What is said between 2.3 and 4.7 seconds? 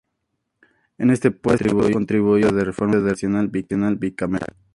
al proyecto de reforma institucional bicameral.